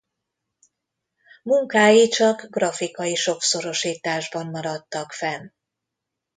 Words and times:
Munkái 1.43 2.07
csak 2.07 2.49
grafikai 2.49 3.15
sokszorosításban 3.15 4.47
maradtak 4.47 5.11
fenn. 5.11 5.51